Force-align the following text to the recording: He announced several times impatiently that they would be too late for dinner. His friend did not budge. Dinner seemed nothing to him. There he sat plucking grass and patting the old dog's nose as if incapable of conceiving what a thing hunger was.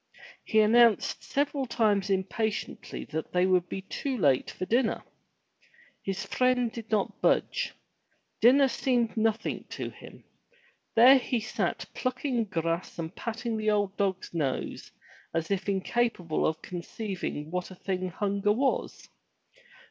He 0.43 0.61
announced 0.61 1.23
several 1.23 1.67
times 1.67 2.09
impatiently 2.09 3.05
that 3.11 3.31
they 3.33 3.45
would 3.45 3.69
be 3.69 3.83
too 3.83 4.17
late 4.17 4.49
for 4.49 4.65
dinner. 4.65 5.03
His 6.01 6.25
friend 6.25 6.71
did 6.71 6.89
not 6.89 7.21
budge. 7.21 7.75
Dinner 8.39 8.67
seemed 8.67 9.15
nothing 9.15 9.65
to 9.69 9.91
him. 9.91 10.23
There 10.95 11.19
he 11.19 11.39
sat 11.39 11.85
plucking 11.93 12.45
grass 12.45 12.97
and 12.97 13.15
patting 13.15 13.57
the 13.57 13.69
old 13.69 13.95
dog's 13.95 14.33
nose 14.33 14.89
as 15.35 15.51
if 15.51 15.69
incapable 15.69 16.47
of 16.47 16.63
conceiving 16.63 17.51
what 17.51 17.69
a 17.69 17.75
thing 17.75 18.09
hunger 18.09 18.51
was. 18.53 19.07